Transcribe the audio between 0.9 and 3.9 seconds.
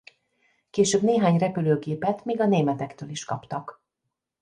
néhány repülőgépet még a németektől is kaptak.